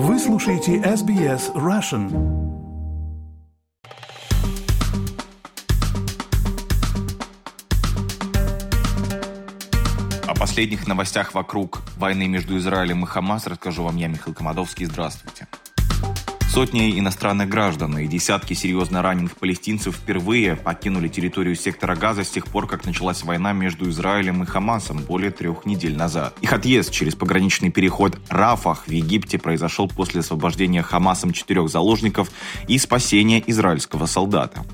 [0.00, 2.06] Вы слушаете SBS Russian.
[10.24, 14.86] О последних новостях вокруг войны между Израилем и Хамас расскажу вам я, Михаил Комадовский.
[14.86, 15.48] Здравствуйте.
[16.58, 22.46] Сотни иностранных граждан и десятки серьезно раненых палестинцев впервые покинули территорию сектора Газа с тех
[22.46, 26.34] пор, как началась война между Израилем и Хамасом более трех недель назад.
[26.40, 32.28] Их отъезд через пограничный переход Рафах в Египте произошел после освобождения Хамасом четырех заложников
[32.66, 34.64] и спасения израильского солдата.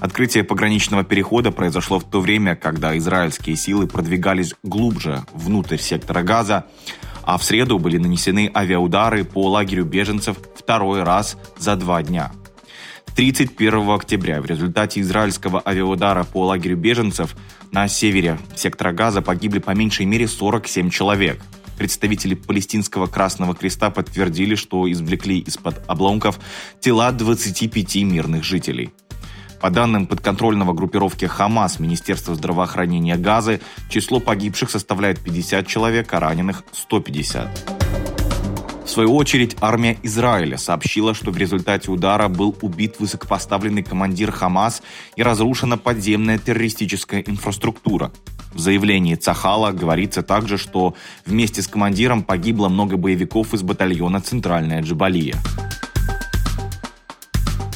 [0.00, 6.66] Открытие пограничного перехода произошло в то время, когда израильские силы продвигались глубже внутрь сектора Газа,
[7.28, 12.32] а в среду были нанесены авиаудары по лагерю беженцев второй раз за два дня.
[13.16, 17.36] 31 октября в результате израильского авиаудара по лагерю беженцев
[17.70, 21.38] на севере сектора Газа погибли по меньшей мере 47 человек.
[21.76, 26.40] Представители палестинского Красного Креста подтвердили, что извлекли из-под обломков
[26.80, 28.90] тела 25 мирных жителей–
[29.60, 36.64] по данным подконтрольного группировки «Хамас» Министерства здравоохранения Газы, число погибших составляет 50 человек, а раненых–
[36.72, 37.88] 150.
[38.88, 44.82] В свою очередь, армия Израиля сообщила, что в результате удара был убит высокопоставленный командир Хамас
[45.14, 48.10] и разрушена подземная террористическая инфраструктура.
[48.54, 50.94] В заявлении Цахала говорится также, что
[51.26, 55.36] вместе с командиром погибло много боевиков из батальона «Центральная Джабалия».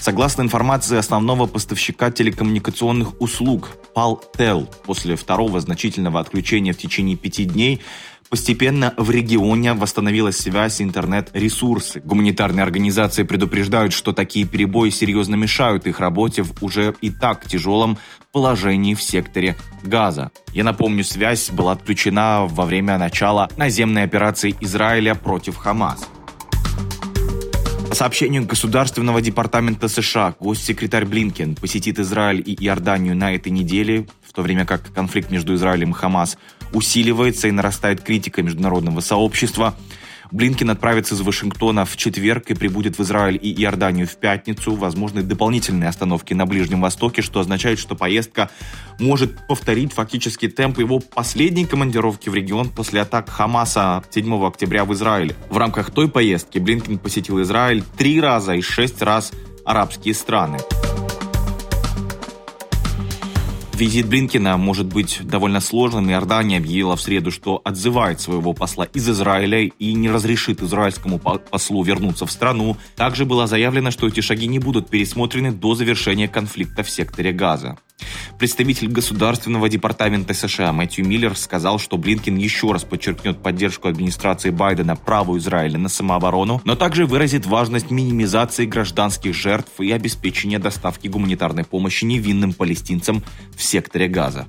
[0.03, 7.81] Согласно информации основного поставщика телекоммуникационных услуг Paltel, после второго значительного отключения в течение пяти дней
[8.29, 12.01] Постепенно в регионе восстановилась связь интернет-ресурсы.
[12.01, 17.99] Гуманитарные организации предупреждают, что такие перебои серьезно мешают их работе в уже и так тяжелом
[18.33, 20.31] положении в секторе Газа.
[20.55, 26.09] Я напомню, связь была отключена во время начала наземной операции Израиля против Хамас.
[27.93, 34.33] По сообщению Государственного департамента США, госсекретарь Блинкен посетит Израиль и Иорданию на этой неделе, в
[34.33, 36.39] то время как конфликт между Израилем и Хамас
[36.73, 39.75] усиливается и нарастает критика международного сообщества–
[40.33, 44.75] Блинкин отправится из Вашингтона в четверг и прибудет в Израиль и Иорданию в пятницу.
[44.75, 48.51] Возможны дополнительные остановки на Ближнем Востоке, что означает, что поездка
[48.99, 54.95] может повторить фактически темп его последней командировки в регион после атак Хамаса 7 октября в
[54.95, 55.37] Израиле.
[55.51, 59.33] В рамках той поездки Блинкин посетил Израиль три раза и шесть раз
[59.67, 60.59] арабские страны.
[63.83, 66.09] Визит Блинкина может быть довольно сложным.
[66.09, 71.83] Иордания объявила в среду, что отзывает своего посла из Израиля и не разрешит израильскому послу
[71.83, 72.77] вернуться в страну.
[72.95, 77.77] Также было заявлено, что эти шаги не будут пересмотрены до завершения конфликта в секторе Газа.
[78.43, 84.97] Представитель Государственного департамента США Мэтью Миллер сказал, что Блинкин еще раз подчеркнет поддержку администрации Байдена
[84.97, 91.63] праву Израиля на самооборону, но также выразит важность минимизации гражданских жертв и обеспечения доставки гуманитарной
[91.63, 93.23] помощи невинным палестинцам
[93.57, 94.49] в секторе Газа.